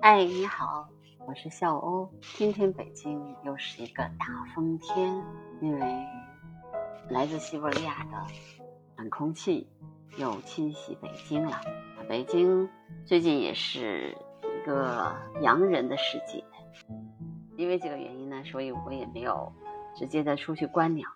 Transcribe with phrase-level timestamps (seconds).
[0.00, 0.88] 哎，你好，
[1.26, 2.08] 我是笑欧。
[2.36, 5.22] 今天北京又是一个大风天，
[5.60, 6.06] 因为
[7.10, 8.26] 来自西伯利亚的
[8.96, 9.68] 冷空气
[10.16, 11.60] 又侵袭北京了。
[12.08, 12.68] 北京
[13.06, 16.44] 最近也是一个洋人的世界，
[17.56, 19.52] 因为这个原因呢，所以我也没有
[19.96, 21.08] 直接的出去观鸟。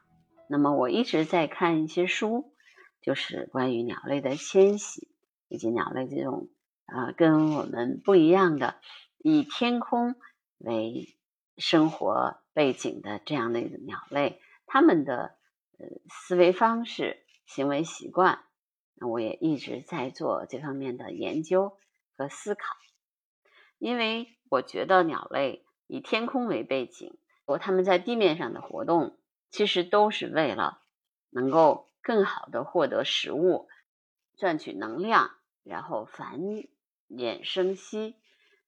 [0.48, 2.52] 那么我一直在看一些书，
[3.00, 5.08] 就是关于鸟类的迁徙
[5.48, 6.48] 以及鸟类这种。
[6.86, 8.77] 啊，跟我们不一样的，
[9.18, 10.16] 以天空
[10.59, 11.16] 为
[11.56, 15.37] 生活背景的这样的鸟类，它们的
[15.78, 18.45] 呃思维方式、行为习惯，
[18.95, 21.76] 那我也一直在做这方面的研究
[22.16, 22.76] 和思考。
[23.78, 29.18] 因为我觉得鸟类以天空为背景，和它们在地面上的活动，
[29.51, 30.82] 其实都是为了
[31.30, 33.68] 能够更好的获得食物，
[34.37, 35.30] 赚取能量。
[35.62, 36.41] 然后繁
[37.09, 38.16] 衍生息，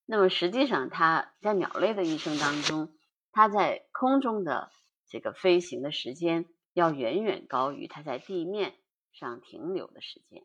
[0.04, 2.96] 那么实际上它在鸟类的一生当中，
[3.32, 4.70] 它在空中的
[5.08, 8.76] 这个飞行的时间要远远高于它在地面
[9.12, 10.44] 上停留的时间。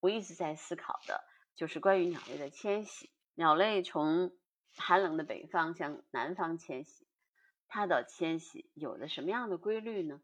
[0.00, 1.22] 我一直在思考的
[1.54, 4.32] 就是关于鸟类的迁徙，鸟类从
[4.74, 7.06] 寒冷的北方向南方迁徙，
[7.68, 10.20] 它的迁徙有着什么样的规律呢？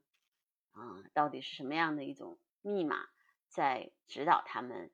[0.73, 2.97] 啊，到底是什么样的一种密码？
[3.49, 4.91] 在指导他们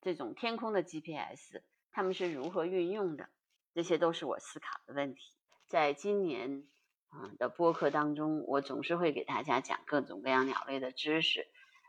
[0.00, 3.28] 这种天空的 GPS，他们是如何运用的？
[3.74, 5.34] 这些都是我思考的问题。
[5.66, 6.66] 在今年
[7.08, 11.46] 啊的播客当中，我总是会给大家讲各种各样鸟类的知识，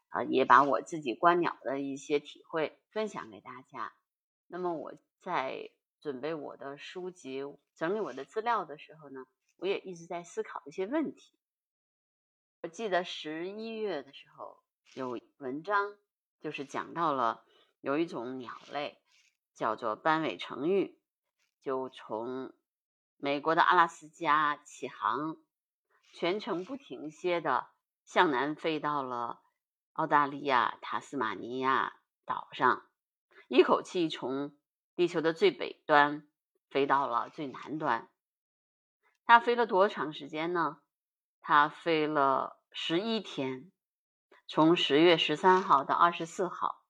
[0.09, 3.93] 啊，也把我自己观鸟的一些体会分享给大家。
[4.47, 5.69] 那么我在
[6.01, 7.43] 准备我的书籍、
[7.75, 9.25] 整理我的资料的时候呢，
[9.57, 11.37] 我也一直在思考一些问题。
[12.63, 14.57] 我记得十一月的时候
[14.95, 15.95] 有文章。
[16.39, 17.43] 就是讲到了
[17.81, 19.01] 有一种鸟类
[19.53, 20.97] 叫做斑尾成鹬，
[21.61, 22.53] 就从
[23.17, 25.37] 美国的阿拉斯加起航，
[26.13, 27.69] 全程不停歇的
[28.05, 29.41] 向南飞到了
[29.93, 32.87] 澳大利亚塔斯马尼亚岛上，
[33.47, 34.55] 一口气从
[34.95, 36.27] 地球的最北端
[36.69, 38.09] 飞到了最南端。
[39.25, 40.79] 它飞了多长时间呢？
[41.41, 43.71] 它飞了十一天。
[44.49, 46.81] 从十月十三号到二十四号，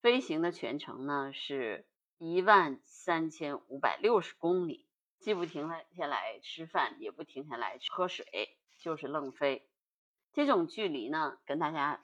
[0.00, 1.84] 飞行的全程呢是
[2.16, 4.86] 一万三千五百六十公里，
[5.18, 9.68] 既不停下来吃饭，也不停下来喝水，就是愣飞。
[10.32, 12.00] 这种距离呢，跟大家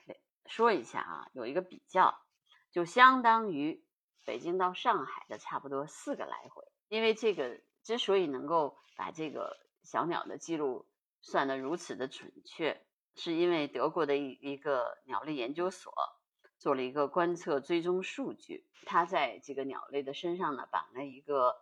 [0.47, 2.19] 说一下啊，有一个比较，
[2.69, 3.85] 就相当于
[4.25, 6.61] 北京到上海的差不多四个来回。
[6.89, 10.85] 因为这个之所以能够把这个小鸟的记录
[11.21, 12.85] 算得如此的准确。
[13.15, 15.93] 是因为德国的一一个鸟类研究所
[16.57, 21.55] 做了一个观测追踪数据，它在这个鸟类的身上呢绑了一个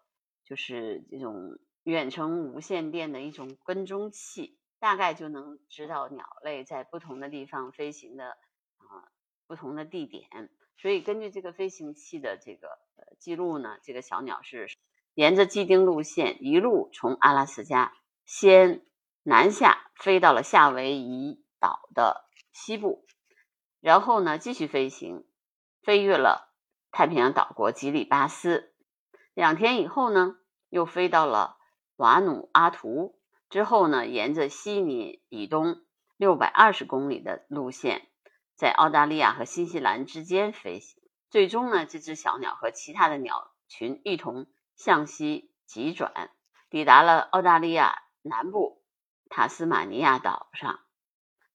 [0.46, 8.30] 就是这种远程无线电的一种跟踪器，大概就能知道鸟类在不同的地方飞行的
[8.78, 9.12] 啊
[9.46, 10.50] 不同的地点。
[10.78, 14.70] 所以根据这个飞行器的这个呃记录呢，这个小鸟是
[15.16, 17.94] 沿着既定路线一路从阿拉斯加
[18.26, 18.86] 先。
[19.24, 23.06] 南下飞到了夏威夷岛的西部，
[23.80, 25.28] 然后呢继续飞行，
[25.84, 26.52] 飞越了
[26.92, 28.74] 太平洋岛国吉里巴斯。
[29.34, 30.38] 两天以后呢，
[30.70, 31.58] 又飞到了
[31.98, 33.20] 瓦努阿图。
[33.50, 35.82] 之后呢，沿着悉尼以东
[36.18, 38.08] 六百二十公里的路线，
[38.56, 41.02] 在澳大利亚和新西兰之间飞行。
[41.30, 46.32] 最终呢，这只小鸟和其他的鸟群一同向西急转，
[46.70, 48.81] 抵达了澳大利亚南部。
[49.34, 50.82] 塔斯马尼亚岛上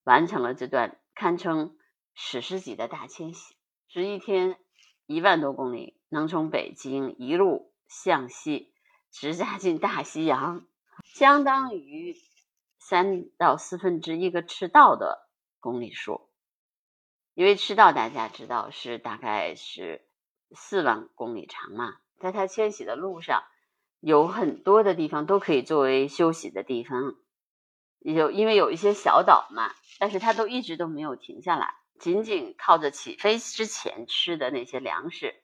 [0.02, 1.76] 完成了这段堪称
[2.14, 3.54] 史诗级的大迁徙，
[3.86, 4.58] 十一天
[5.04, 8.72] 一万多公里，能从北京一路向西
[9.10, 10.66] 直扎进大西洋，
[11.04, 12.16] 相当于
[12.78, 15.28] 三到四分之一个赤道的
[15.60, 16.30] 公里数。
[17.34, 20.08] 因为赤道大家知道是大概是
[20.52, 23.44] 四万公里长嘛，在它迁徙的路上
[24.00, 27.16] 有很多的地方都可以作为休息的地方。
[28.00, 35.34] 有，因为有一些小岛嘛，但是它都一直都没有停下来，仅仅靠着起飞之前吃的那些粮食，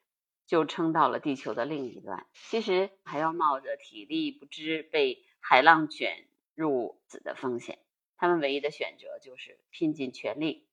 [0.46, 2.26] 就撑到了地球的另一端。
[2.34, 7.78] 其实还要冒着体力不支被海浪卷入死的风险，
[8.16, 10.68] 他们唯一的选择就是拼尽全力。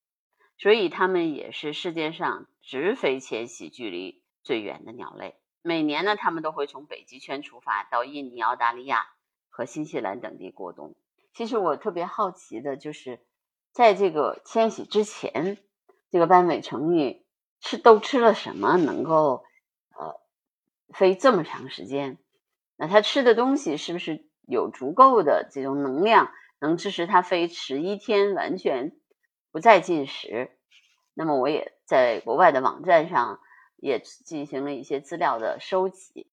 [0.58, 5.36] 所以他们也是世界上直飞迁徙距离最远的鸟类。
[5.62, 9.08] 每年呢，他们都会从北极圈出发，到印尼、澳大利亚
[9.48, 10.96] 和新西兰等地过冬。
[11.34, 13.20] 其实我特别好奇的就是，
[13.72, 15.58] 在这个迁徙之前，
[16.10, 17.24] 这个斑尾成鹬
[17.62, 19.46] 吃都吃了什么，能够
[19.98, 20.20] 呃
[20.94, 22.18] 飞这么长时间，
[22.76, 28.98] 那它吃的东西是不是有足够的这种能量，能支持它飞十一天完全
[29.52, 30.52] 不再进食？
[31.14, 33.40] 那么我也在国外的网站上
[33.78, 36.28] 也进行了一些资料的收集。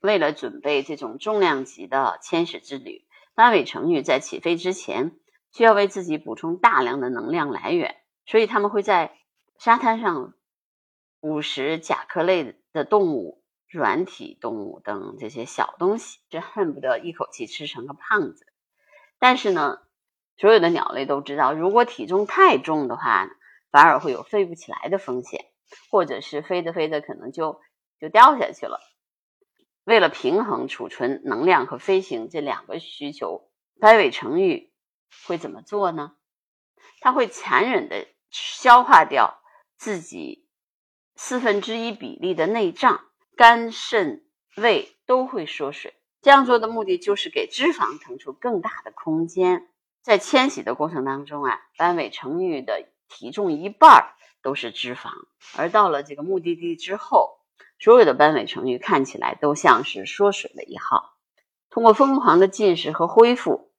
[0.00, 5.16] 为了准备这种重量级的千使之旅，斑尾成鱼在起飞之前
[5.52, 7.96] 需要为自己补充大量的能量来源，
[8.26, 9.16] 所以他们会在
[9.58, 10.34] 沙滩上
[11.20, 18.46] 捕食甲壳类的动物、软体动物等这些小东西，这恨不得一口气吃成个胖子。
[19.18, 19.78] 但是呢，
[20.36, 23.28] 所有的鸟类都知道，如果体重太重的话，
[23.70, 25.46] 反而会有飞不起来的风险，
[25.90, 27.60] 或者是飞着飞着可能就
[27.98, 28.78] 就掉下去了。
[29.84, 34.72] 为了平衡储存能量和飞行这两个需求，白尾成玉
[35.26, 36.16] 会怎么做呢？
[37.00, 39.42] 它会残忍的消化掉
[39.76, 40.48] 自己
[41.16, 43.04] 四分之一比例的内脏，
[43.36, 44.24] 肝、肾、
[44.56, 45.94] 胃都会缩水。
[46.22, 49.68] 这样做的目的就是给脂肪腾出更大的空间。
[50.00, 55.10] 在迁徙的过程当中啊，斑尾成玉的体重一半都是脂肪，
[55.56, 57.38] 而到了这个目的地之后，
[57.78, 61.14] 所有的斑尾成鱼看起来都像是缩水了一号。
[61.70, 63.72] 通过疯狂的进食和恢复，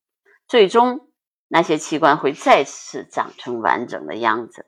[0.47, 1.09] 最终
[1.47, 4.65] 那些器官会再次长成完整的样子。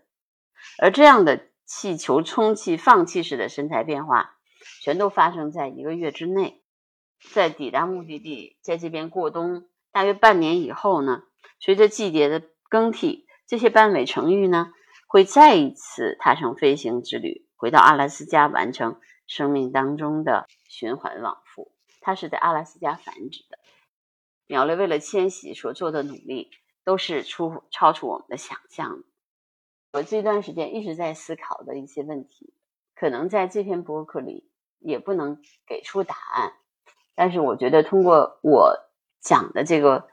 [0.79, 4.37] 而这样的气球充气、放气式的身材变化，
[4.81, 6.63] 全都发生在一个月之内。
[7.33, 11.23] 在抵达目的地，在这边过冬，大约半年以后呢，
[11.59, 13.25] 随着季节的更替。
[13.47, 14.71] 这些斑尾成玉呢，
[15.07, 21.71] 会再一次踏上飞行之旅，回到阿拉斯加，完成生命当中的循环往复。
[22.01, 23.59] 它是在阿拉斯加繁殖的。
[24.47, 26.49] 鸟类为了迁徙所做的努力，
[26.83, 29.03] 都是出超出我们的想象。
[29.93, 32.53] 我这段时间一直在思考的一些问题，
[32.95, 36.53] 可能在这篇博客里也不能给出答案，
[37.13, 38.89] 但是我觉得通过我
[39.19, 40.07] 讲的这个。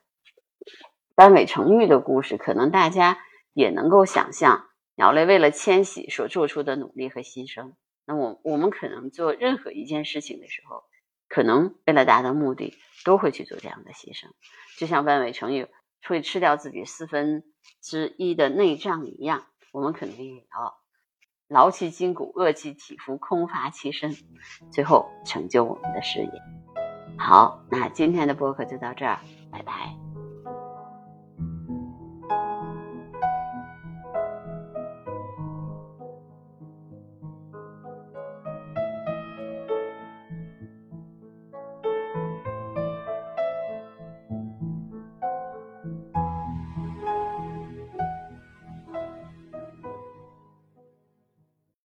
[1.17, 7.75] 斑尾成玉的故事，可能大家也能够想象鸟类为了迁徙所做出的努力和牺牲。
[8.07, 10.85] 那我我们可能做任何一件事情的时候，
[11.29, 14.29] 可能为了达到目的，都会去做这样的牺牲。
[14.79, 15.69] 就像万伟成玉
[16.07, 17.45] 会吃掉自己四分
[17.81, 20.79] 之一的内脏一样，我们可能也要
[21.49, 24.15] 劳其筋骨，饿其体肤，空乏其身，
[24.71, 26.31] 最后成就我们的事业。
[27.17, 30.04] 好，那今天的播客就到这儿，拜拜。